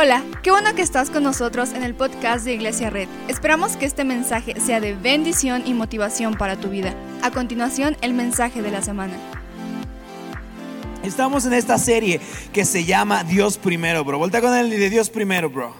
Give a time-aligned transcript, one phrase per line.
[0.00, 3.08] Hola, qué bueno que estás con nosotros en el podcast de Iglesia Red.
[3.26, 6.94] Esperamos que este mensaje sea de bendición y motivación para tu vida.
[7.20, 9.14] A continuación, el mensaje de la semana.
[11.02, 12.20] Estamos en esta serie
[12.52, 14.18] que se llama Dios primero, bro.
[14.18, 15.74] Vuelta con el de Dios primero, bro.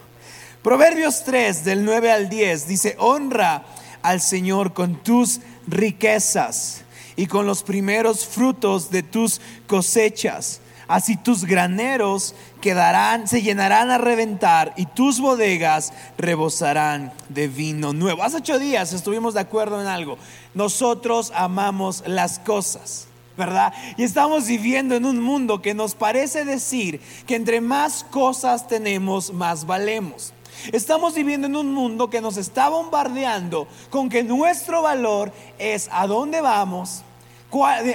[0.65, 3.67] Proverbios 3, del 9 al 10, dice, honra
[4.03, 5.39] al Señor con tus
[5.69, 6.83] riquezas
[7.15, 13.99] y con los primeros frutos de tus cosechas Así tus graneros quedarán, se llenarán a
[13.99, 18.23] reventar y tus bodegas rebosarán de vino nuevo.
[18.23, 20.17] Hace ocho días estuvimos de acuerdo en algo.
[20.55, 23.05] Nosotros amamos las cosas.
[23.37, 23.73] ¿verdad?
[23.97, 29.33] Y estamos viviendo en un mundo que nos parece decir que entre más cosas tenemos,
[29.33, 30.35] más valemos.
[30.73, 36.09] Estamos viviendo en un mundo que nos está bombardeando con que nuestro valor es a
[36.09, 37.05] dónde vamos,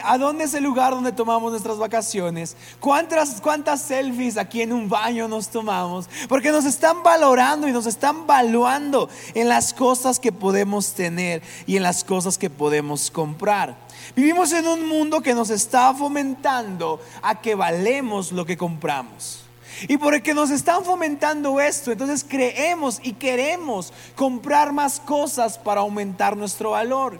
[0.03, 2.57] ¿A dónde es el lugar donde tomamos nuestras vacaciones?
[2.80, 6.09] ¿Cuántas, ¿Cuántas selfies aquí en un baño nos tomamos?
[6.27, 11.77] Porque nos están valorando y nos están valuando en las cosas que podemos tener y
[11.77, 13.77] en las cosas que podemos comprar.
[14.15, 19.43] Vivimos en un mundo que nos está fomentando a que valemos lo que compramos.
[19.87, 26.35] Y porque nos están fomentando esto, entonces creemos y queremos comprar más cosas para aumentar
[26.37, 27.20] nuestro valor.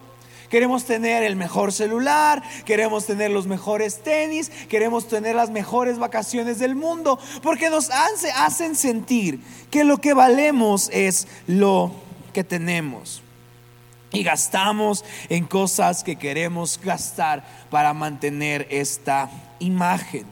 [0.54, 6.60] Queremos tener el mejor celular, queremos tener los mejores tenis, queremos tener las mejores vacaciones
[6.60, 9.40] del mundo, porque nos hacen sentir
[9.72, 11.92] que lo que valemos es lo
[12.34, 13.24] que tenemos.
[14.12, 20.28] Y gastamos en cosas que queremos gastar para mantener esta imagen.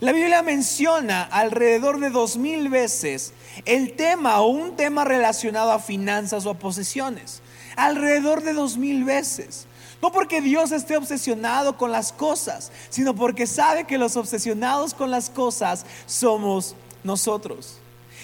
[0.00, 3.32] La Biblia menciona alrededor de dos mil veces
[3.64, 7.42] el tema o un tema relacionado a finanzas o a posesiones
[7.76, 9.66] alrededor de dos mil veces.
[10.00, 15.10] No porque Dios esté obsesionado con las cosas, sino porque sabe que los obsesionados con
[15.10, 17.78] las cosas somos nosotros.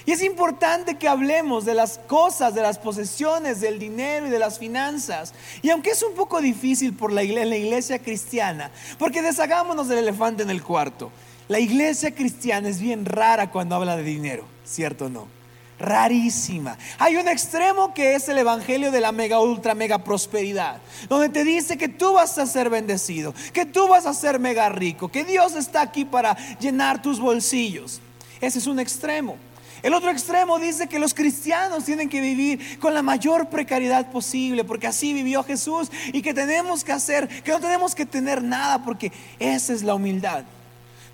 [0.05, 4.39] Y es importante que hablemos de las cosas, de las posesiones, del dinero y de
[4.39, 5.35] las finanzas.
[5.63, 9.99] Y aunque es un poco difícil por la iglesia, la iglesia cristiana, porque deshagámonos del
[9.99, 11.13] elefante en el cuarto.
[11.47, 15.38] La iglesia cristiana es bien rara cuando habla de dinero, ¿cierto o no?
[15.79, 16.77] Rarísima.
[16.99, 21.45] Hay un extremo que es el evangelio de la mega, ultra, mega prosperidad, donde te
[21.45, 25.25] dice que tú vas a ser bendecido, que tú vas a ser mega rico, que
[25.25, 28.01] Dios está aquí para llenar tus bolsillos.
[28.41, 29.37] Ese es un extremo.
[29.83, 34.65] El otro extremo dice que los cristianos tienen que vivir con la mayor precariedad posible,
[34.65, 38.83] porque así vivió Jesús y que tenemos que hacer, que no tenemos que tener nada,
[38.85, 40.45] porque esa es la humildad.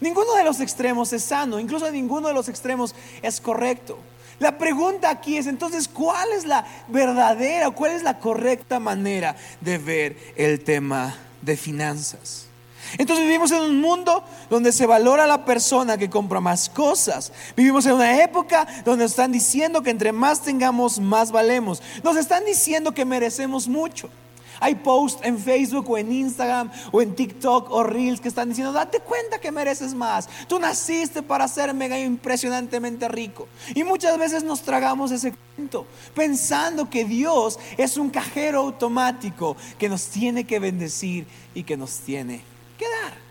[0.00, 3.98] Ninguno de los extremos es sano, incluso ninguno de los extremos es correcto.
[4.38, 9.78] La pregunta aquí es entonces, ¿cuál es la verdadera, cuál es la correcta manera de
[9.78, 12.48] ver el tema de finanzas?
[12.98, 17.32] Entonces vivimos en un mundo donde se valora la persona que compra más cosas.
[17.56, 21.82] Vivimos en una época donde nos están diciendo que entre más tengamos, más valemos.
[22.02, 24.10] Nos están diciendo que merecemos mucho.
[24.60, 28.72] Hay posts en Facebook o en Instagram o en TikTok o Reels que están diciendo,
[28.72, 30.28] date cuenta que mereces más.
[30.48, 33.48] Tú naciste para ser mega impresionantemente rico.
[33.74, 39.88] Y muchas veces nos tragamos ese cuento pensando que Dios es un cajero automático que
[39.88, 42.42] nos tiene que bendecir y que nos tiene
[42.78, 43.23] que dar.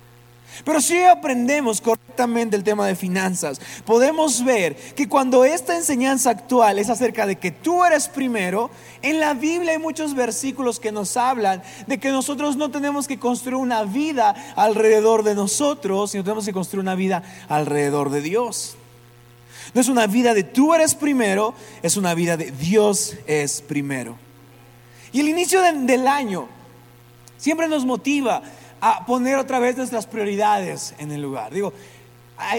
[0.64, 6.80] Pero si aprendemos correctamente el tema de finanzas, podemos ver que cuando esta enseñanza actual
[6.80, 8.70] es acerca de que tú eres primero,
[9.02, 13.20] en la Biblia hay muchos versículos que nos hablan de que nosotros no tenemos que
[13.20, 18.78] construir una vida alrededor de nosotros, sino tenemos que construir una vida alrededor de Dios.
[19.74, 24.18] No es una vida de tú eres primero, es una vida de Dios es primero.
[25.12, 26.48] Y el inicio del año
[27.38, 28.44] siempre nos motiva
[28.86, 31.54] a poner otra vez nuestras prioridades en el lugar.
[31.54, 31.72] Digo,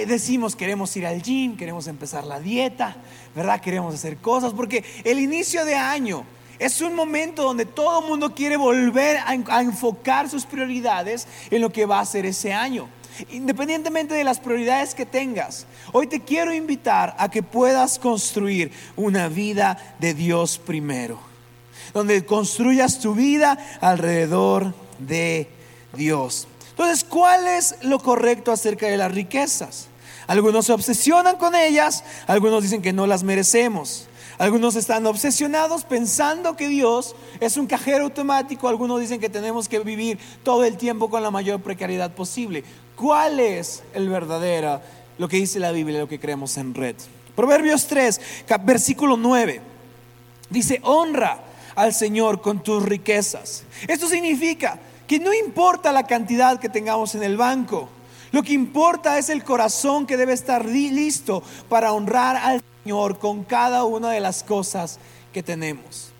[0.06, 2.96] decimos queremos ir al gym, queremos empezar la dieta,
[3.36, 3.60] ¿verdad?
[3.60, 6.24] Queremos hacer cosas, porque el inicio de año
[6.58, 11.70] es un momento donde todo el mundo quiere volver a, enfocar sus prioridades en lo
[11.70, 12.88] que va a ser ese año.
[13.30, 19.28] Independientemente de las prioridades que tengas, hoy te quiero invitar a que puedas construir una
[19.28, 21.18] vida de Dios primero,
[21.92, 25.50] donde construyas tu vida alrededor de
[25.96, 26.46] Dios.
[26.70, 29.88] Entonces, ¿cuál es lo correcto acerca de las riquezas?
[30.26, 34.08] Algunos se obsesionan con ellas, algunos dicen que no las merecemos.
[34.38, 39.78] Algunos están obsesionados pensando que Dios es un cajero automático, algunos dicen que tenemos que
[39.78, 42.64] vivir todo el tiempo con la mayor precariedad posible.
[42.96, 44.80] ¿Cuál es el verdadero,
[45.18, 46.96] lo que dice la Biblia, lo que creemos en red?
[47.36, 48.20] Proverbios 3,
[48.64, 49.60] versículo 9,
[50.50, 51.40] dice, honra
[51.76, 53.64] al Señor con tus riquezas.
[53.86, 57.88] Esto significa que no importa la cantidad que tengamos en el banco,
[58.32, 63.44] Lo que importa es el corazón que debe estar listo para honrar al Señor con
[63.44, 64.98] cada una de las cosas
[65.32, 66.10] que tenemos.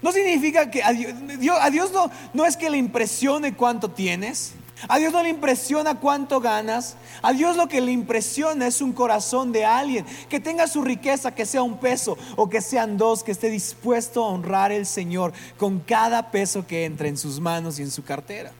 [0.00, 4.52] No significa que a Dios, no, no es que le impresione cuánto tienes.
[4.86, 6.96] A Dios no le impresiona cuánto ganas.
[7.22, 11.34] A Dios lo que le impresiona es un corazón de alguien que tenga su riqueza,
[11.34, 15.32] que sea un peso o que sean dos, que esté dispuesto a honrar al Señor
[15.56, 18.52] con cada peso que entra en sus manos y en su cartera.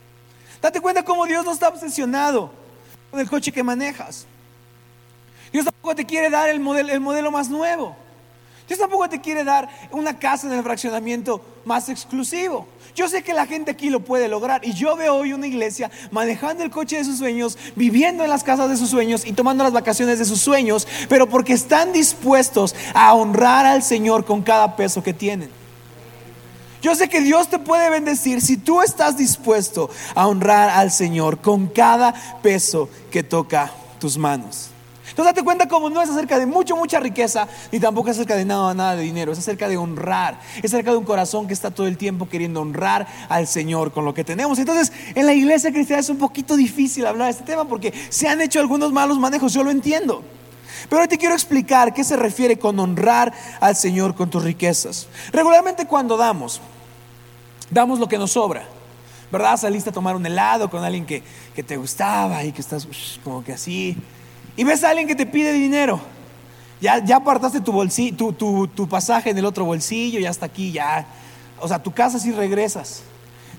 [0.60, 2.50] Date cuenta cómo Dios no está obsesionado
[3.10, 4.26] con el coche que manejas.
[5.52, 7.96] Dios tampoco te quiere dar el modelo, el modelo más nuevo.
[8.66, 12.66] Dios tampoco te quiere dar una casa en el fraccionamiento más exclusivo.
[12.96, 15.88] Yo sé que la gente aquí lo puede lograr y yo veo hoy una iglesia
[16.10, 19.62] manejando el coche de sus sueños, viviendo en las casas de sus sueños y tomando
[19.62, 24.74] las vacaciones de sus sueños, pero porque están dispuestos a honrar al Señor con cada
[24.74, 25.50] peso que tienen.
[26.82, 31.40] Yo sé que Dios te puede bendecir si tú estás dispuesto a honrar al Señor
[31.40, 34.70] con cada peso que toca tus manos.
[35.18, 38.36] Entonces date cuenta como no es acerca de mucho, mucha riqueza, ni tampoco es acerca
[38.36, 41.54] de nada, nada de dinero, es acerca de honrar, es acerca de un corazón que
[41.54, 44.60] está todo el tiempo queriendo honrar al Señor con lo que tenemos.
[44.60, 48.28] Entonces en la iglesia cristiana es un poquito difícil hablar de este tema porque se
[48.28, 50.22] han hecho algunos malos manejos, yo lo entiendo.
[50.88, 55.08] Pero hoy te quiero explicar qué se refiere con honrar al Señor con tus riquezas.
[55.32, 56.60] Regularmente cuando damos,
[57.70, 58.68] damos lo que nos sobra.
[59.32, 59.56] ¿Verdad?
[59.56, 61.24] Saliste a tomar un helado con alguien que,
[61.64, 62.86] te gustaba y que estás
[63.24, 63.96] como que así.
[64.58, 66.00] Y ves a alguien que te pide dinero.
[66.80, 71.06] Ya, ya apartaste tu, bolsillo, tu, pasaje en el otro bolsillo, ya está aquí, ya.
[71.60, 73.04] O sea, tu casa si regresas.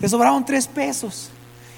[0.02, 1.30] Te sobraron tres pesos.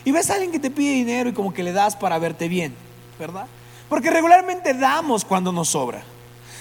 [0.03, 2.47] Y ves a alguien que te pide dinero y como que le das para verte
[2.47, 2.73] bien,
[3.19, 3.45] ¿verdad?
[3.89, 6.01] Porque regularmente damos cuando nos sobra.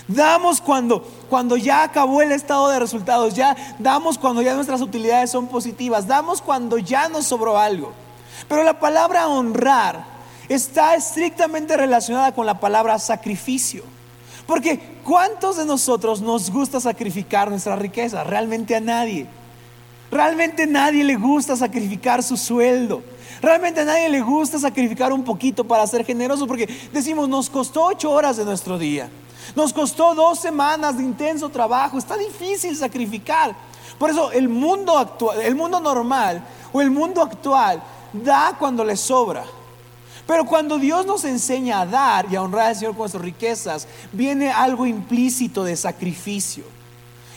[0.06, 3.32] Damos cuando, cuando ya acabó el estado de resultados.
[3.32, 6.06] Ya damos cuando ya nuestras utilidades son positivas.
[6.06, 7.94] Damos cuando ya nos sobró algo.
[8.48, 10.09] Pero la palabra honrar
[10.50, 13.84] está estrictamente relacionada con la palabra sacrificio.
[14.48, 18.24] Porque ¿cuántos de nosotros nos gusta sacrificar nuestra riqueza?
[18.24, 19.28] Realmente a nadie.
[20.10, 23.00] Realmente a nadie le gusta sacrificar su sueldo.
[23.40, 27.84] Realmente a nadie le gusta sacrificar un poquito para ser generoso porque decimos, nos costó
[27.84, 29.08] ocho horas de nuestro día.
[29.54, 31.96] Nos costó dos semanas de intenso trabajo.
[31.96, 33.54] Está difícil sacrificar.
[34.00, 36.42] Por eso el mundo actual, el mundo normal
[36.72, 37.80] o el mundo actual
[38.12, 39.44] da cuando le sobra.
[40.30, 43.88] Pero cuando Dios nos enseña a dar y a honrar al Señor con nuestras riquezas,
[44.12, 46.62] viene algo implícito de sacrificio.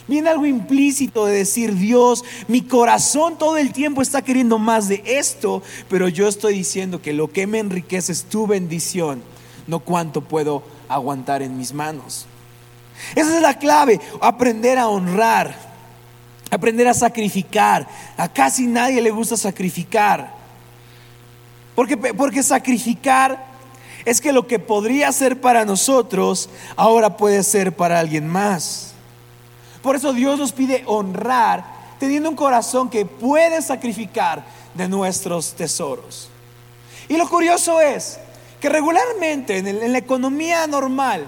[0.06, 5.02] Viene algo implícito de decir, Dios, mi corazón todo el tiempo está queriendo más de
[5.04, 9.24] esto, pero yo estoy diciendo que lo que me enriquece es tu bendición,
[9.66, 12.26] no cuánto puedo aguantar en mis manos.
[13.16, 15.52] Esa es la clave, aprender a honrar,
[16.48, 17.88] aprender a sacrificar.
[18.16, 20.33] A casi nadie le gusta sacrificar.
[21.74, 23.54] Porque, porque sacrificar
[24.04, 28.92] es que lo que podría ser para nosotros ahora puede ser para alguien más.
[29.82, 31.64] Por eso Dios nos pide honrar
[31.98, 34.44] teniendo un corazón que puede sacrificar
[34.74, 36.28] de nuestros tesoros.
[37.08, 38.18] Y lo curioso es
[38.60, 41.26] que regularmente en, la economía normal,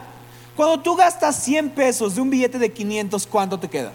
[0.54, 3.92] cuando tú gastas 100 pesos de un billete de 500, ¿cuánto te queda?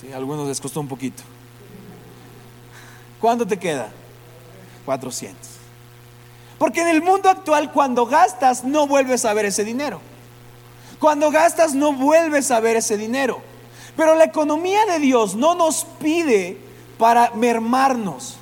[0.00, 1.22] Sí, a algunos les costó un poquito.
[3.20, 3.90] ¿Cuánto te queda?
[4.90, 5.36] 400.
[6.58, 10.00] Porque en el mundo actual cuando gastas no vuelves a ver ese dinero.
[10.98, 13.40] Cuando gastas no vuelves a ver ese dinero.
[13.96, 16.58] Pero la economía de Dios no nos pide
[16.98, 18.34] para mermarnos.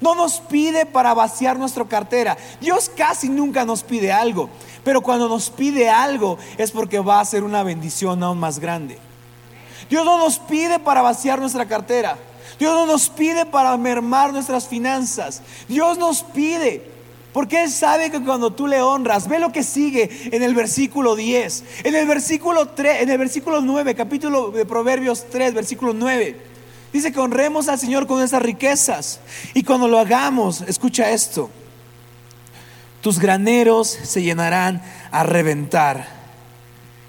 [0.00, 2.36] No nos pide para vaciar nuestra cartera.
[2.60, 4.50] Dios casi nunca nos pide algo.
[4.82, 8.98] Pero cuando nos pide algo es porque va a ser una bendición aún más grande.
[9.88, 12.18] Dios no nos pide para vaciar nuestra cartera.
[12.62, 15.42] Dios no nos pide para mermar nuestras finanzas.
[15.66, 16.88] Dios nos pide.
[17.32, 21.16] Porque Él sabe que cuando tú le honras, ve lo que sigue en el versículo
[21.16, 26.36] 10, en el versículo 3, en el versículo 9, capítulo de Proverbios 3, versículo 9.
[26.92, 29.18] Dice que honremos al Señor con esas riquezas.
[29.54, 31.50] Y cuando lo hagamos, escucha esto.
[33.00, 36.06] Tus graneros se llenarán a reventar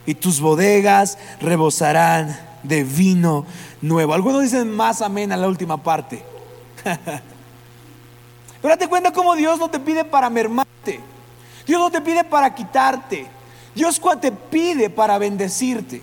[0.07, 3.45] y tus bodegas rebosarán de vino
[3.83, 4.13] nuevo.
[4.13, 6.23] Algunos dicen más amén a la última parte.
[6.83, 11.01] Pero date cuenta cómo Dios no te pide para mermarte.
[11.67, 13.27] Dios no te pide para quitarte.
[13.75, 16.01] Dios te pide para bendecirte.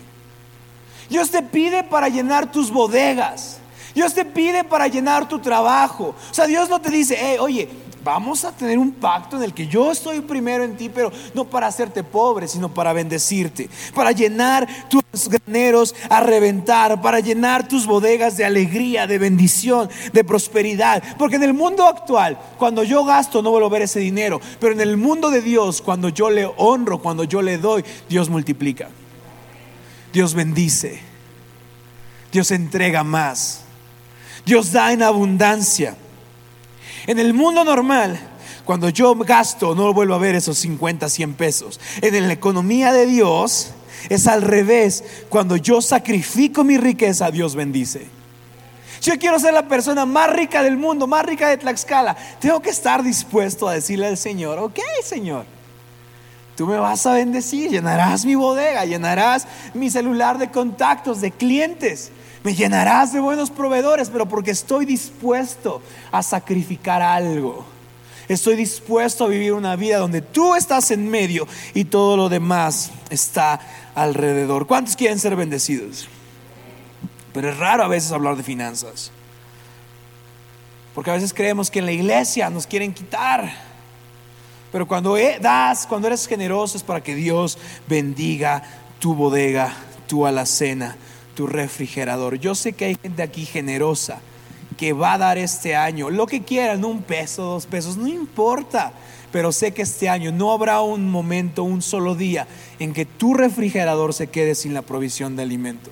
[1.08, 3.58] Dios te pide para llenar tus bodegas.
[3.94, 6.14] Dios te pide para llenar tu trabajo.
[6.30, 7.68] O sea, Dios no te dice, oye,
[8.02, 11.44] Vamos a tener un pacto en el que yo estoy primero en ti, pero no
[11.44, 17.86] para hacerte pobre, sino para bendecirte, para llenar tus graneros a reventar, para llenar tus
[17.86, 21.02] bodegas de alegría, de bendición, de prosperidad.
[21.18, 24.72] Porque en el mundo actual, cuando yo gasto, no vuelvo a ver ese dinero, pero
[24.72, 28.88] en el mundo de Dios, cuando yo le honro, cuando yo le doy, Dios multiplica.
[30.10, 31.00] Dios bendice.
[32.32, 33.60] Dios entrega más.
[34.46, 35.96] Dios da en abundancia.
[37.10, 38.20] En el mundo normal,
[38.64, 41.80] cuando yo gasto, no vuelvo a ver esos 50, 100 pesos.
[42.02, 43.72] En la economía de Dios
[44.08, 45.02] es al revés.
[45.28, 48.06] Cuando yo sacrifico mi riqueza, Dios bendice.
[49.02, 52.70] Yo quiero ser la persona más rica del mundo, más rica de Tlaxcala, tengo que
[52.70, 55.46] estar dispuesto a decirle al Señor, ok Señor,
[56.54, 62.12] tú me vas a bendecir, llenarás mi bodega, llenarás mi celular de contactos, de clientes.
[62.42, 67.66] Me llenarás de buenos proveedores, pero porque estoy dispuesto a sacrificar algo.
[68.28, 72.92] Estoy dispuesto a vivir una vida donde tú estás en medio y todo lo demás
[73.10, 73.60] está
[73.94, 74.66] alrededor.
[74.66, 76.08] ¿Cuántos quieren ser bendecidos?
[77.34, 79.10] Pero es raro a veces hablar de finanzas.
[80.94, 83.52] Porque a veces creemos que en la iglesia nos quieren quitar.
[84.72, 88.62] Pero cuando e, das, cuando eres generoso es para que Dios bendiga
[88.98, 89.74] tu bodega,
[90.06, 90.96] tu alacena
[91.40, 92.38] tu refrigerador.
[92.38, 94.20] Yo sé que hay gente aquí generosa
[94.76, 98.92] que va a dar este año lo que quieran, un peso, dos pesos, no importa.
[99.32, 102.46] Pero sé que este año no habrá un momento, un solo día
[102.78, 105.90] en que tu refrigerador se quede sin la provisión de alimento.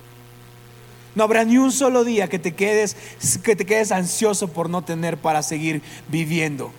[1.15, 2.95] No habrá ni un solo día que te quedes
[3.43, 6.71] que te quedes ansioso por no tener para seguir viviendo.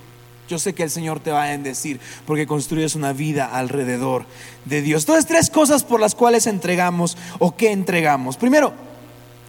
[0.50, 4.26] Yo sé que el Señor te va a bendecir porque construyes una vida alrededor
[4.64, 5.04] de Dios.
[5.04, 8.37] Entonces, tres cosas por las cuales entregamos o qué entregamos.
[8.37, 8.73] Primero,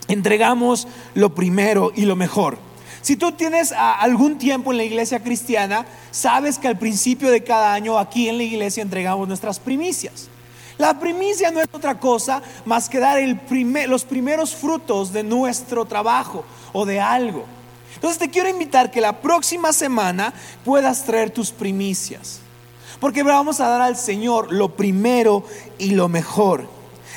[0.07, 2.59] entregamos lo primero y lo mejor.
[3.01, 7.73] Si tú tienes algún tiempo en la iglesia cristiana, sabes que al principio de cada
[7.73, 10.29] año aquí en la iglesia entregamos nuestras primicias.
[10.77, 13.17] La primicia no es otra cosa más que dar
[13.87, 17.45] los primeros frutos de nuestro trabajo o de algo.
[18.01, 20.33] Entonces te quiero invitar que la próxima semana
[20.65, 22.39] puedas traer tus primicias.
[22.99, 25.43] Porque vamos a dar al Señor lo primero
[25.77, 26.67] y lo mejor.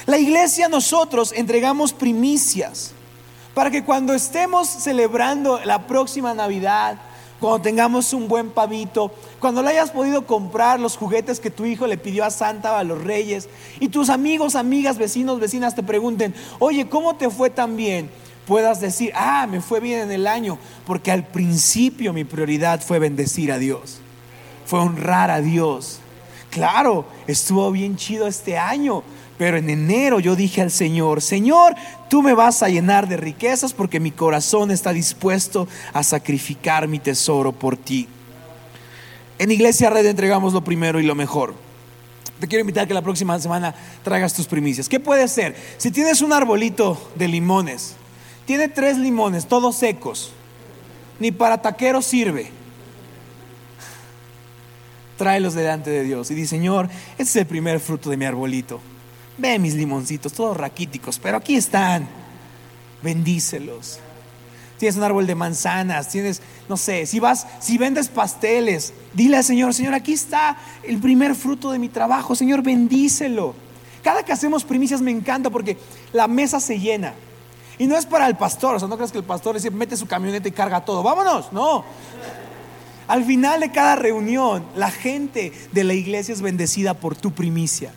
[0.04, 2.92] La iglesia nosotros entregamos primicias
[3.54, 6.98] para que cuando estemos celebrando la próxima Navidad,
[7.40, 9.10] cuando tengamos un buen pavito,
[9.40, 12.84] cuando le hayas podido comprar los juguetes que tu hijo le pidió a Santa a
[12.84, 13.48] los reyes,
[13.80, 18.10] y tus amigos, amigas, vecinos, vecinas te pregunten, oye, ¿cómo te fue tan bien?
[18.46, 22.98] Puedas decir, ah, me fue bien en el año, porque al principio mi prioridad fue
[22.98, 23.98] bendecir a Dios,
[24.66, 26.00] fue honrar a Dios.
[26.50, 29.02] Claro, estuvo bien chido este año,
[29.38, 31.74] pero en enero yo dije al Señor, Señor,
[32.08, 37.00] tú me vas a llenar de riquezas porque mi corazón está dispuesto a sacrificar mi
[37.00, 38.08] tesoro por ti.
[39.38, 41.54] En Iglesia Red entregamos lo primero y lo mejor.
[42.38, 44.88] Te quiero invitar que la próxima semana traigas tus primicias.
[44.88, 45.56] ¿Qué puede ser?
[45.76, 47.96] Si tienes un arbolito de limones,
[48.46, 50.32] tiene tres limones, todos secos.
[51.18, 52.50] Ni para taquero sirve.
[55.16, 58.80] Tráelos delante de Dios y di, Señor, este es el primer fruto de mi arbolito.
[59.38, 62.08] Ve mis limoncitos, todos raquíticos, pero aquí están.
[63.02, 64.00] Bendícelos.
[64.78, 69.44] Tienes un árbol de manzanas, tienes, no sé, si vas, si vendes pasteles, dile al
[69.44, 73.54] Señor, Señor, aquí está el primer fruto de mi trabajo, Señor, bendícelo.
[74.02, 75.78] Cada que hacemos primicias me encanta porque
[76.12, 77.14] la mesa se llena.
[77.78, 79.96] Y no es para el pastor, o sea, no crees que el pastor dice, mete
[79.96, 81.84] su camioneta y carga todo, vámonos, no.
[83.06, 87.92] Al final de cada reunión, la gente de la iglesia es bendecida por tu primicia.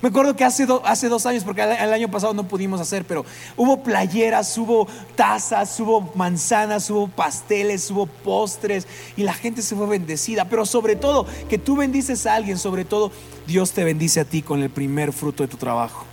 [0.00, 3.24] Me acuerdo que hace, hace dos años, porque el, año pasado no pudimos hacer, pero
[3.56, 9.88] hubo playeras, hubo tazas, hubo manzanas, hubo pasteles, hubo postres y la gente se fue
[9.88, 10.44] bendecida.
[10.44, 13.10] Pero sobre todo, que tú bendices a alguien, sobre todo,
[13.48, 16.04] Dios te bendice a ti con el primer fruto de tu trabajo.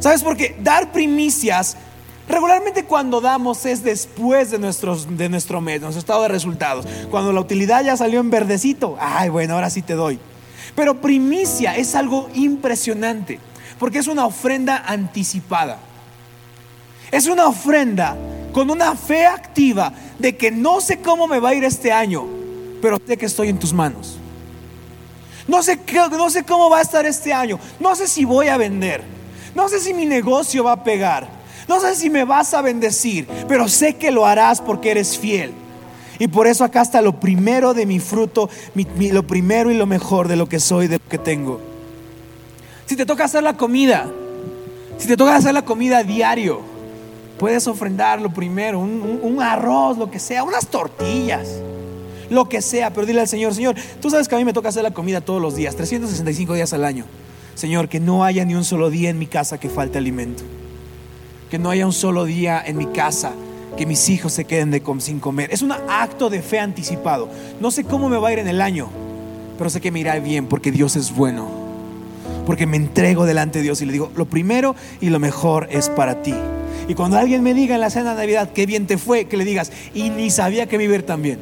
[0.00, 0.56] ¿Sabes por qué?
[0.60, 1.76] Dar primicias,
[2.28, 6.86] regularmente cuando damos es después de, nuestros, de nuestro mes, nuestro estado de resultados.
[7.10, 10.18] Cuando la utilidad ya salió en verdecito, ay, bueno, ahora sí te doy.
[10.74, 13.38] Pero primicia es algo impresionante,
[13.78, 15.78] porque es una ofrenda anticipada.
[17.10, 18.16] Es una ofrenda
[18.52, 22.26] con una fe activa de que no sé cómo me va a ir este año,
[22.82, 24.16] pero sé que estoy en tus manos.
[25.46, 25.78] No sé,
[26.10, 29.14] no sé cómo va a estar este año, no sé si voy a vender.
[29.54, 31.28] No sé si mi negocio va a pegar.
[31.68, 35.52] No sé si me vas a bendecir, pero sé que lo harás porque eres fiel.
[36.18, 40.28] Y por eso acá está lo primero de mi fruto, lo primero y lo mejor
[40.28, 41.60] de lo que soy, de lo que tengo.
[42.86, 44.10] Si te toca hacer la comida,
[44.98, 46.60] si te toca hacer la comida diario,
[47.38, 51.48] puedes ofrendar lo primero, un arroz, lo que sea, unas tortillas
[52.30, 54.68] lo que sea, pero dile al Señor, Señor, tú sabes que a mí me toca
[54.68, 57.04] hacer la comida todos los días, 365 días al año.
[57.54, 60.42] Señor, que no haya ni un solo día en mi casa que falte alimento.
[61.54, 63.30] Que no haya un solo día en mi casa
[63.76, 65.52] que mis hijos se queden de sin comer.
[65.52, 67.28] Es un acto de fe anticipado.
[67.60, 68.88] No sé cómo me va a ir en el año,
[69.56, 71.48] pero sé que me irá bien porque Dios es bueno.
[72.44, 75.90] Porque me entrego delante de Dios y le digo, lo primero y lo mejor es
[75.90, 76.34] para ti.
[76.88, 79.36] Y cuando alguien me diga en la cena de Navidad, qué bien te fue, que
[79.36, 81.38] le digas, y ni sabía que vivir tan bien.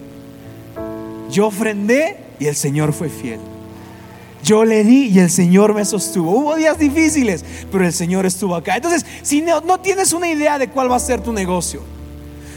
[1.30, 3.40] Yo ofrendé y el Señor fue fiel.
[4.42, 6.32] Yo le di y el Señor me sostuvo.
[6.32, 8.76] Hubo días difíciles, pero el Señor estuvo acá.
[8.76, 11.82] Entonces, si no, no tienes una idea de cuál va a ser tu negocio,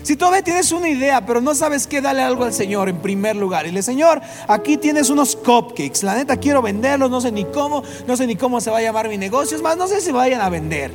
[0.06, 3.36] si todavía tienes una idea, pero no sabes qué, dale algo al Señor en primer
[3.36, 3.66] lugar.
[3.66, 6.04] Y le, Señor, aquí tienes unos cupcakes.
[6.04, 8.82] La neta quiero venderlos, no sé ni cómo, no sé ni cómo se va a
[8.82, 9.58] llamar mi negocio.
[9.58, 10.92] Es más, no sé si vayan a vender.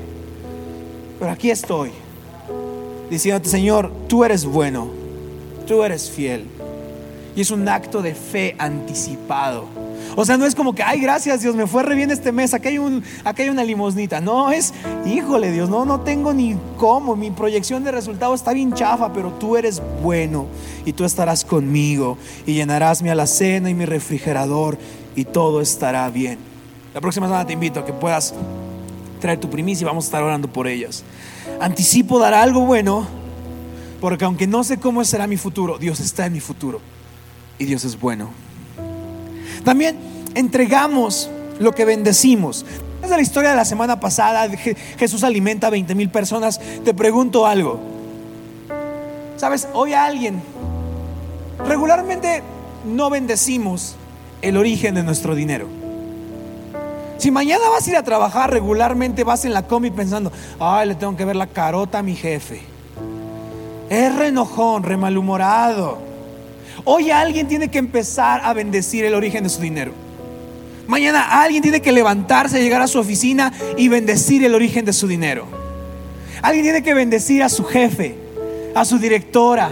[1.18, 1.90] Pero aquí estoy,
[3.10, 4.88] diciéndote, Señor, tú eres bueno,
[5.66, 6.46] tú eres fiel.
[7.34, 9.66] Y es un acto de fe anticipado.
[10.16, 12.54] O sea, no es como que, ay, gracias Dios, me fue re bien este mes,
[12.54, 14.20] aquí hay, un, hay una limosnita.
[14.20, 14.74] No, es,
[15.06, 19.32] híjole Dios, no, no tengo ni cómo, mi proyección de resultado está bien chafa, pero
[19.32, 20.46] tú eres bueno
[20.84, 24.78] y tú estarás conmigo y llenarás mi alacena y mi refrigerador
[25.14, 26.38] y todo estará bien.
[26.94, 28.34] La próxima semana te invito a que puedas
[29.20, 31.04] traer tu primicia y vamos a estar orando por ellas.
[31.60, 33.06] Anticipo dar algo bueno,
[34.00, 36.80] porque aunque no sé cómo será mi futuro, Dios está en mi futuro
[37.58, 38.30] y Dios es bueno.
[39.64, 39.98] También
[40.34, 42.64] entregamos lo que bendecimos.
[43.02, 44.48] Desde la historia de la semana pasada,
[44.98, 46.60] Jesús alimenta a 20 mil personas.
[46.84, 47.80] Te pregunto algo.
[49.36, 50.42] Sabes, hoy a alguien,
[51.66, 52.42] regularmente
[52.84, 53.96] no bendecimos
[54.42, 55.66] el origen de nuestro dinero.
[57.16, 60.94] Si mañana vas a ir a trabajar, regularmente vas en la combi pensando, ay, le
[60.94, 62.62] tengo que ver la carota a mi jefe.
[63.90, 66.09] Es renojón, remalhumorado.
[66.84, 69.92] Hoy alguien tiene que empezar a bendecir el origen de su dinero.
[70.86, 75.06] Mañana alguien tiene que levantarse, llegar a su oficina y bendecir el origen de su
[75.06, 75.46] dinero.
[76.42, 78.16] Alguien tiene que bendecir a su jefe,
[78.74, 79.70] a su directora,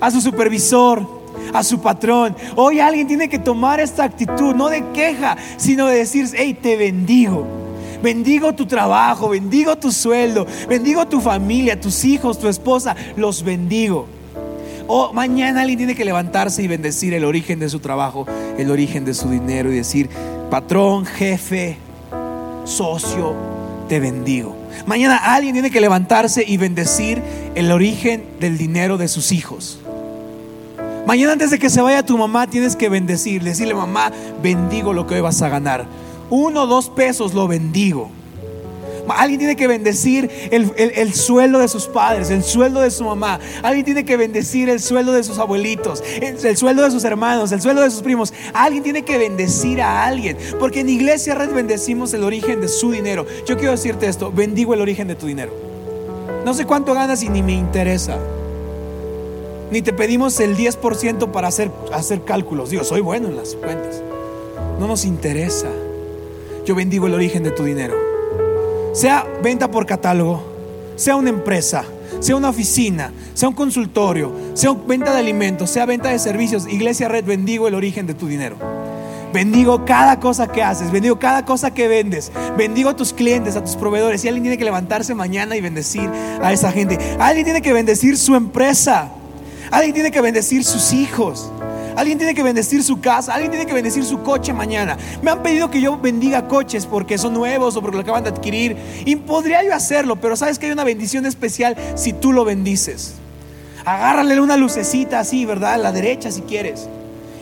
[0.00, 1.06] a su supervisor,
[1.52, 2.34] a su patrón.
[2.56, 6.76] Hoy alguien tiene que tomar esta actitud, no de queja, sino de decir, hey, te
[6.76, 7.46] bendigo.
[8.02, 14.15] Bendigo tu trabajo, bendigo tu sueldo, bendigo tu familia, tus hijos, tu esposa, los bendigo.
[14.86, 18.26] O mañana alguien tiene que levantarse y bendecir el origen de su trabajo,
[18.58, 20.08] el origen de su dinero y decir,
[20.50, 21.78] patrón, jefe,
[22.64, 23.34] socio,
[23.88, 24.56] te bendigo.
[24.86, 27.22] Mañana alguien tiene que levantarse y bendecir
[27.54, 29.80] el origen del dinero de sus hijos.
[31.06, 35.06] Mañana antes de que se vaya tu mamá tienes que bendecir, decirle mamá, bendigo lo
[35.06, 35.86] que hoy vas a ganar.
[36.30, 38.10] Uno dos pesos lo bendigo.
[39.08, 43.38] Alguien tiene que bendecir el, sueldo de sus padres, el sueldo de su mamá.
[43.62, 47.60] Alguien tiene que bendecir el sueldo de sus abuelitos, el, sueldo de sus hermanos, el
[47.60, 48.32] sueldo de sus primos.
[48.52, 50.36] Alguien tiene que bendecir a alguien.
[50.58, 53.26] Porque en Iglesia Red bendecimos el origen de su dinero.
[53.46, 55.52] Yo quiero decirte esto, bendigo el origen de tu dinero.
[56.44, 58.18] No sé cuánto ganas y ni me interesa.
[59.70, 62.70] Ni te pedimos el 10% para hacer, hacer cálculos.
[62.70, 64.02] Dios, soy bueno en las cuentas.
[64.78, 65.68] No nos interesa.
[66.64, 68.15] Yo bendigo el origen de tu dinero
[68.96, 70.42] sea venta por catálogo,
[70.96, 71.84] sea una empresa,
[72.20, 77.06] sea una oficina, sea un consultorio, sea venta de alimentos, sea venta de servicios, Iglesia
[77.06, 78.56] Red, bendigo el origen de tu dinero.
[79.34, 83.62] Bendigo cada cosa que haces, bendigo cada cosa que vendes, bendigo a tus clientes, a
[83.62, 84.24] tus proveedores.
[84.24, 86.08] Y alguien tiene que levantarse mañana y bendecir
[86.40, 86.98] a esa gente.
[87.18, 89.10] Alguien tiene que bendecir su empresa.
[89.70, 91.52] Alguien tiene que bendecir sus hijos.
[91.96, 94.98] Alguien tiene que bendecir su casa, alguien tiene que bendecir su coche mañana.
[95.22, 98.30] Me han pedido que yo bendiga coches porque son nuevos o porque lo acaban de
[98.30, 98.76] adquirir.
[99.06, 103.14] Y podría yo hacerlo, pero sabes que hay una bendición especial si tú lo bendices.
[103.86, 105.74] Agárrale una lucecita así, ¿verdad?
[105.74, 106.86] A la derecha si quieres.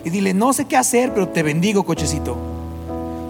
[0.04, 2.36] Y dile, no sé qué hacer, pero te bendigo, cochecito.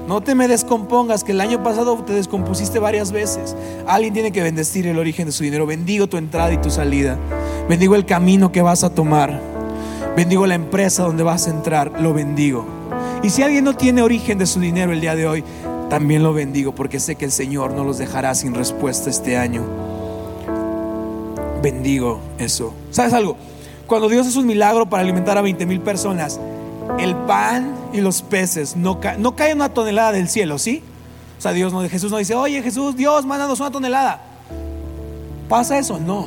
[0.07, 3.57] No te me descompongas, que el año pasado te descompusiste varias veces.
[3.87, 5.65] Alguien tiene que bendecir el origen de su dinero.
[5.65, 7.17] Bendigo tu entrada y tu salida.
[7.69, 9.54] Bendigo el camino que vas a tomar.
[10.16, 12.64] Bendigo la empresa donde vas a entrar, lo bendigo.
[13.24, 15.42] Y si alguien no tiene origen de su dinero el día de hoy,
[15.90, 19.64] también lo bendigo porque sé que el Señor no los dejará sin respuesta este año.
[21.62, 22.74] Bendigo eso.
[22.92, 23.37] ¿Sabes algo?
[23.88, 26.38] Cuando Dios hace un milagro para alimentar a 20 mil personas,
[27.00, 30.81] el pan y los peces no, no caen una tonelada del cielo, ¿sí?
[31.38, 34.22] O sea, Dios no, Jesús no dice, oye Jesús, Dios, mándanos una tonelada.
[35.48, 35.98] ¿Pasa eso?
[35.98, 36.27] No.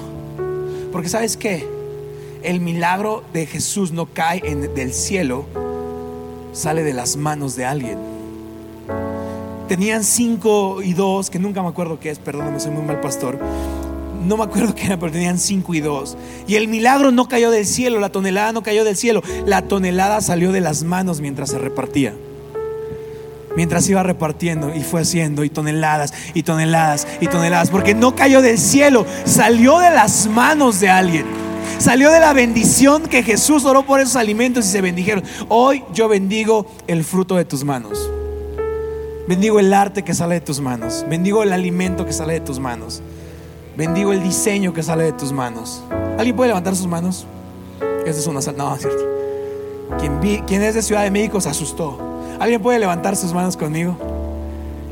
[0.91, 1.76] Porque sabes qué?
[2.47, 5.45] El milagro de Jesús no cae del cielo,
[6.53, 7.97] sale de las manos de alguien.
[9.67, 13.37] Tenían cinco y dos, que nunca me acuerdo qué es, perdóname, soy muy mal pastor.
[14.25, 16.17] no me acuerdo qué era, pero tenían cinco y dos.
[16.47, 20.21] Y el milagro no cayó del cielo, la tonelada no cayó del cielo, la tonelada
[20.21, 22.13] salió de las manos mientras se repartía.
[23.57, 28.41] Mientras iba repartiendo y fue haciendo y toneladas y toneladas y toneladas, porque no cayó
[28.41, 31.36] del cielo, salió de las manos de alguien.
[31.79, 35.23] Salió de la bendición que Jesús oró por esos alimentos y se bendijeron.
[35.47, 38.09] Hoy yo bendigo el fruto de tus manos.
[39.27, 41.05] Bendigo el arte que sale de tus manos.
[41.09, 43.01] Bendigo el alimento que sale de tus manos.
[43.75, 45.83] Bendigo el diseño que sale de tus manos.
[46.17, 47.27] ¿Alguien puede levantar sus manos?
[48.05, 49.03] Esa es una No, es cierto.
[49.99, 51.99] Quien, quien es de Ciudad de México se asustó.
[52.39, 53.97] ¿Alguien puede levantar sus manos conmigo?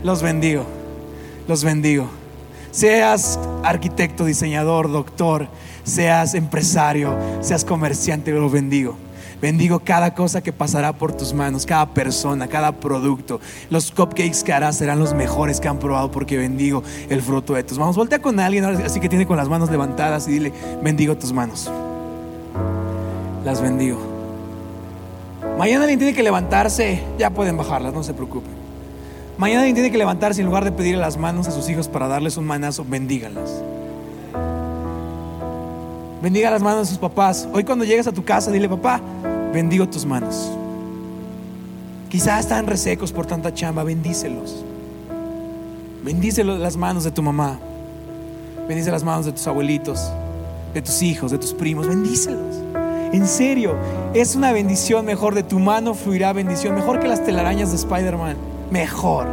[0.04, 0.66] Los bendigo.
[1.48, 2.08] Los bendigo.
[2.72, 5.48] Seas arquitecto, diseñador, doctor,
[5.86, 8.98] seas empresario, seas comerciante, lo bendigo.
[9.42, 13.40] Bendigo cada cosa que pasará por tus manos, cada persona, cada producto.
[13.70, 17.64] Los cupcakes que harás serán los mejores que han probado porque bendigo el fruto de
[17.64, 17.96] tus manos.
[17.96, 21.70] Voltea con alguien así que tiene con las manos levantadas y dile, bendigo tus manos.
[23.44, 24.00] Las bendigo.
[25.60, 28.52] Mañana alguien tiene que levantarse, ya pueden bajarlas, no se preocupen.
[29.38, 32.08] Mañana alguien tiene que levantarse en lugar de pedirle las manos a sus hijos para
[32.08, 33.52] darles un manazo, bendíganlas.
[36.26, 37.48] Bendiga las manos de sus papás.
[37.54, 39.00] Hoy cuando llegues a tu casa, dile, papá,
[39.54, 40.50] bendigo tus manos.
[42.10, 44.66] Quizás están resecos por tanta chamba, bendícelos.
[46.04, 47.60] Bendícelos las manos de tu mamá.
[48.68, 50.10] Bendice las manos de tus abuelitos,
[50.74, 51.88] de tus hijos, de tus primos.
[51.88, 52.56] Bendícelos.
[53.14, 53.76] En serio,
[54.16, 55.36] es una bendición mejor.
[55.36, 56.74] De tu mano fluirá bendición.
[56.74, 58.36] Mejor que las telarañas de Spider-Man.
[58.72, 59.28] Mejor.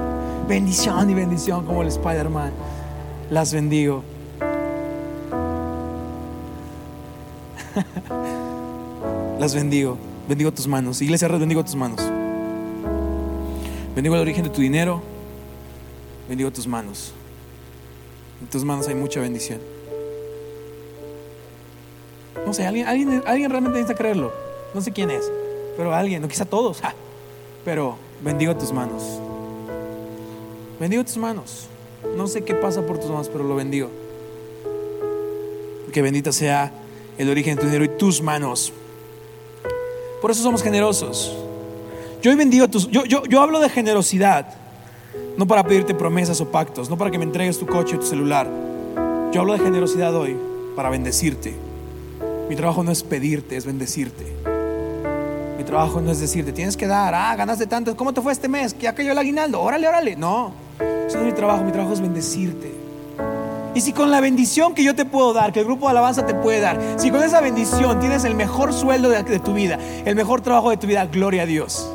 [0.46, 2.50] Bendición y bendición como el Spider-Man.
[3.30, 4.04] Las bendigo.
[9.42, 9.98] Las bendigo.
[10.28, 11.02] Bendigo tus manos.
[11.02, 12.00] Iglesia Red, bendigo tus manos.
[13.92, 15.02] Bendigo el origen de tu dinero.
[16.28, 17.12] Bendigo tus manos.
[18.40, 19.58] En tus manos hay mucha bendición.
[22.46, 24.32] No sé, alguien, alguien, alguien realmente necesita creerlo.
[24.74, 25.28] No sé quién es,
[25.76, 26.80] pero alguien, no quizá todos.
[27.64, 29.02] Pero bendigo tus manos.
[30.78, 31.66] Bendigo tus manos.
[32.16, 33.90] No sé qué pasa por tus manos, pero lo bendigo.
[35.92, 36.72] Que bendita sea
[37.18, 38.72] el origen de tu dinero y tus manos.
[40.22, 41.36] Por eso somos generosos.
[42.22, 42.88] Yo hoy bendigo tus.
[42.88, 44.46] Yo, yo, yo hablo de generosidad,
[45.36, 48.06] no para pedirte promesas o pactos, no para que me entregues tu coche o tu
[48.06, 48.48] celular.
[49.32, 50.36] Yo hablo de generosidad hoy
[50.76, 51.56] para bendecirte.
[52.48, 54.24] Mi trabajo no es pedirte, es bendecirte.
[55.58, 58.48] Mi trabajo no es decirte, tienes que dar, ah, ganaste tanto, ¿cómo te fue este
[58.48, 58.76] mes?
[58.78, 59.60] ¿Ya cayó el aguinaldo?
[59.60, 60.14] Órale, órale.
[60.14, 62.81] No, eso no es mi trabajo, mi trabajo es bendecirte.
[63.74, 66.26] Y si con la bendición que yo te puedo dar, que el grupo de alabanza
[66.26, 70.14] te puede dar, si con esa bendición tienes el mejor sueldo de, tu vida, el
[70.14, 71.88] mejor trabajo de tu vida, gloria a Dios.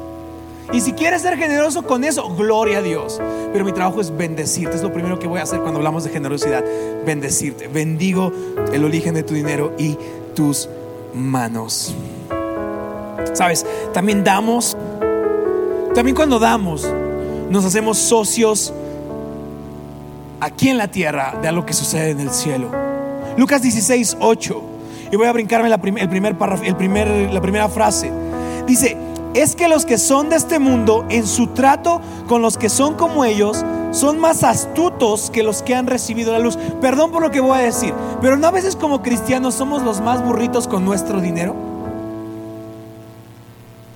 [0.73, 3.21] Y si quieres ser generoso con eso, gloria a Dios.
[3.53, 4.75] Pero mi trabajo es bendecirte.
[4.75, 6.61] Es lo primero que voy a hacer cuando hablamos de generosidad.
[7.05, 7.67] Bendecirte.
[7.69, 8.33] Bendigo
[8.73, 9.97] el origen de tu dinero y
[10.35, 10.67] tus
[11.13, 11.95] manos.
[13.33, 14.75] Sabes, también damos.
[15.95, 16.85] También cuando damos,
[17.49, 18.73] nos hacemos socios
[20.39, 22.69] aquí en la tierra de algo que sucede en el cielo.
[23.37, 24.63] Lucas 16, 8.
[25.11, 28.11] Y voy a brincarme la, el primer el primer, la primera frase.
[28.65, 28.97] Dice,
[29.33, 32.95] es que los que son de este mundo en su trato con los que son
[32.95, 36.57] como ellos son más astutos que los que han recibido la luz.
[36.81, 40.01] Perdón por lo que voy a decir, pero no a veces como cristianos somos los
[40.01, 41.55] más burritos con nuestro dinero.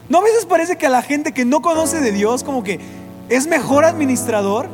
[0.09, 2.79] ¿No a veces parece que a la gente que no conoce de Dios como que
[3.29, 4.69] es mejor administrador?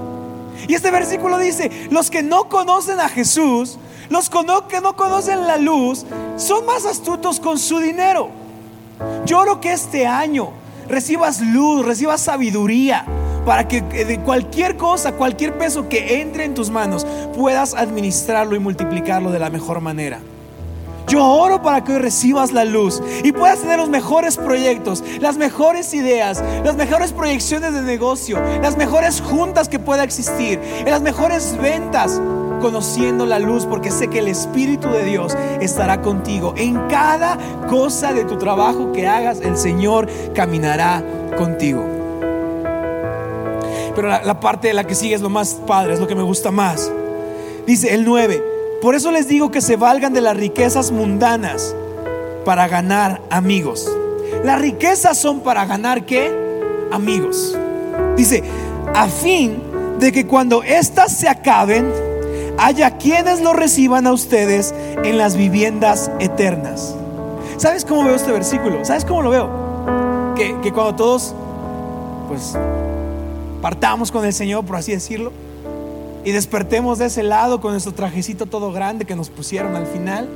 [0.68, 3.78] Y este versículo dice, los que no conocen a Jesús,
[4.10, 6.06] los que no conocen la luz,
[6.38, 8.30] son más astutos con su dinero.
[9.26, 10.52] Yo oro que este año
[10.88, 13.06] recibas luz, recibas sabiduría,
[13.46, 18.60] para que de cualquier cosa, cualquier peso que entre en tus manos, puedas administrarlo y
[18.60, 20.20] multiplicarlo de la mejor manera.
[21.08, 25.38] Yo oro para que hoy recibas la luz y puedas tener los mejores proyectos, las
[25.38, 31.58] mejores ideas, las mejores proyecciones de negocio, las mejores juntas que pueda existir, las mejores
[31.62, 32.22] ventas,
[32.60, 36.54] conociendo la luz porque sé que el Espíritu de Dios estará contigo.
[36.58, 37.38] En cada
[37.70, 41.02] cosa de tu trabajo que hagas, el Señor caminará
[41.38, 41.86] contigo.
[43.96, 46.16] Pero la, la parte de la que sigue es lo más padre, es lo que
[46.16, 46.92] me gusta más.
[47.66, 48.57] Dice el 9.
[48.82, 51.76] Por eso les digo que se valgan de las riquezas mundanas
[52.46, 53.92] para ganar amigos.
[54.44, 56.32] Las riquezas son para ganar qué?
[56.92, 57.58] Amigos.
[58.16, 58.44] Dice,
[58.94, 59.62] a fin
[60.00, 61.92] de que cuando éstas se acaben,
[62.60, 66.96] haya quienes lo reciban a ustedes en las viviendas eternas.
[67.58, 68.86] ¿Sabes cómo veo este versículo?
[68.86, 70.34] ¿Sabes cómo lo veo?
[70.36, 71.34] Que, que cuando todos,
[72.28, 72.56] pues,
[73.60, 75.32] partamos con el Señor, por así decirlo,
[76.28, 80.28] y despertemos de ese lado con nuestro trajecito todo grande que nos pusieron al final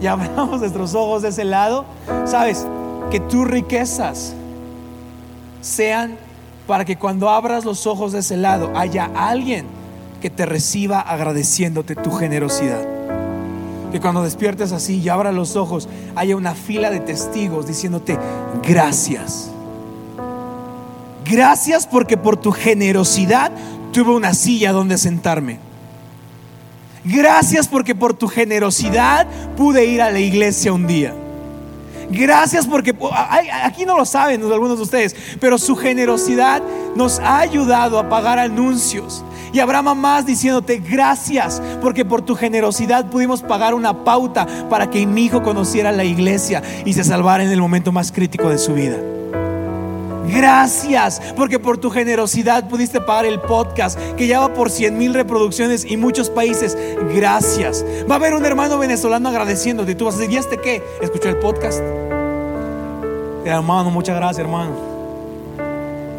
[0.00, 1.84] y abramos nuestros ojos de ese lado,
[2.26, 2.64] sabes,
[3.10, 4.34] que tus riquezas
[5.62, 6.16] sean
[6.68, 9.66] para que cuando abras los ojos de ese lado haya alguien
[10.22, 12.86] que te reciba agradeciéndote tu generosidad.
[13.90, 18.16] Que cuando despiertes así y abras los ojos haya una fila de testigos diciéndote
[18.62, 19.50] gracias.
[21.24, 23.50] Gracias porque por tu generosidad
[23.92, 25.58] tuve una silla donde sentarme.
[27.04, 29.26] Gracias porque por tu generosidad
[29.56, 31.14] pude ir a la iglesia un día.
[32.10, 32.92] Gracias porque
[33.62, 36.60] aquí no lo saben algunos de ustedes, pero su generosidad
[36.96, 39.24] nos ha ayudado a pagar anuncios.
[39.52, 45.06] Y habrá mamás diciéndote gracias porque por tu generosidad pudimos pagar una pauta para que
[45.06, 48.74] mi hijo conociera la iglesia y se salvara en el momento más crítico de su
[48.74, 48.98] vida.
[50.32, 55.14] Gracias, porque por tu generosidad pudiste pagar el podcast que ya va por 100 mil
[55.14, 56.76] reproducciones y muchos países.
[57.14, 57.84] Gracias.
[58.08, 59.92] Va a haber un hermano venezolano agradeciéndote.
[59.92, 60.82] Y tú vas a decir, ¿y este qué?
[61.00, 61.80] Escuchó el podcast.
[63.44, 64.72] Hermano, muchas gracias, hermano.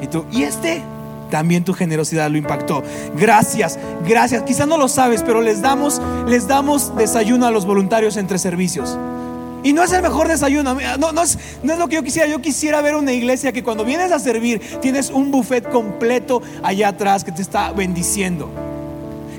[0.01, 0.81] Y tú, ¿y este?
[1.29, 2.83] También tu generosidad lo impactó.
[3.15, 4.43] Gracias, gracias.
[4.43, 8.97] Quizás no lo sabes, pero les damos, les damos desayuno a los voluntarios entre servicios.
[9.63, 10.75] Y no es el mejor desayuno.
[10.97, 12.27] No, es, no es lo que yo quisiera.
[12.27, 16.89] Yo quisiera ver una iglesia que cuando vienes a servir tienes un buffet completo allá
[16.89, 18.49] atrás que te está bendiciendo.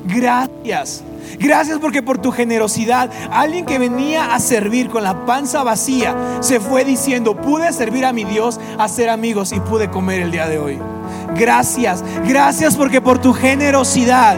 [0.05, 1.03] Gracias.
[1.39, 6.61] Gracias porque por tu generosidad, alguien que venía a servir con la panza vacía se
[6.61, 10.59] fue diciendo, pude servir a mi Dios, hacer amigos y pude comer el día de
[10.59, 10.79] hoy.
[11.37, 14.37] Gracias, gracias porque por tu generosidad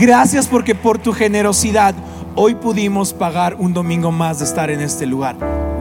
[0.00, 1.94] Gracias porque por tu generosidad
[2.34, 5.36] hoy pudimos pagar un domingo más de estar en este lugar.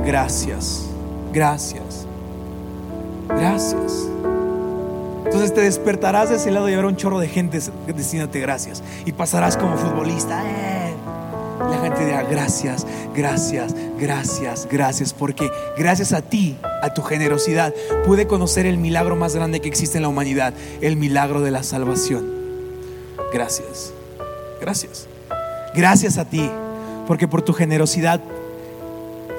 [0.06, 0.86] Gracias,
[1.32, 2.06] gracias,
[3.28, 4.08] gracias.
[5.26, 7.60] Entonces te despertarás de ese lado y habrá un chorro de gente
[7.96, 8.84] diciéndote gracias.
[9.06, 10.44] Y pasarás como futbolista.
[10.46, 10.94] Eh.
[11.70, 15.14] La gente dirá gracias, gracias, gracias, gracias.
[15.14, 17.74] Porque gracias a ti, a tu generosidad,
[18.06, 21.64] pude conocer el milagro más grande que existe en la humanidad, el milagro de la
[21.64, 22.30] salvación.
[23.32, 23.94] Gracias.
[24.62, 25.08] Gracias.
[25.74, 26.50] Gracias a ti,
[27.08, 28.22] porque por tu generosidad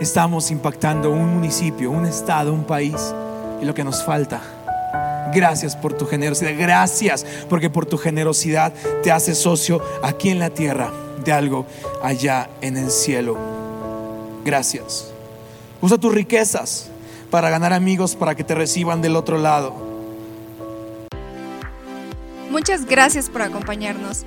[0.01, 2.97] estamos impactando un municipio, un estado, un país
[3.61, 4.41] y lo que nos falta.
[5.33, 6.53] Gracias por tu generosidad.
[6.59, 10.91] Gracias porque por tu generosidad te haces socio aquí en la tierra
[11.25, 11.67] de algo
[12.03, 13.39] allá en el cielo.
[14.45, 15.13] Gracias.
[15.81, 16.89] Usa tus riquezas
[17.31, 19.75] para ganar amigos para que te reciban del otro lado.
[22.51, 24.27] Muchas gracias por acompañarnos.